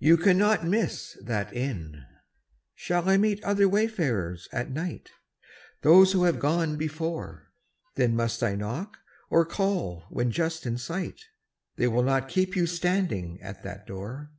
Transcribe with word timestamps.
You 0.00 0.16
cannot 0.16 0.66
miss 0.66 1.16
that 1.22 1.52
inn. 1.54 2.02
Shall 2.74 3.08
I 3.08 3.16
meet 3.16 3.40
other 3.44 3.68
wayfarers 3.68 4.48
at 4.50 4.72
night? 4.72 5.12
Those 5.82 6.10
who 6.10 6.24
have 6.24 6.40
gone 6.40 6.74
before. 6.74 7.52
Then 7.94 8.16
must 8.16 8.42
I 8.42 8.56
knock, 8.56 8.96
or 9.30 9.46
call 9.46 10.02
when 10.10 10.32
just 10.32 10.66
in 10.66 10.78
sight? 10.78 11.20
They 11.76 11.86
will 11.86 12.02
not 12.02 12.26
keep 12.28 12.56
you 12.56 12.66
standing 12.66 13.40
at 13.40 13.62
that 13.62 13.86
door. 13.86 14.32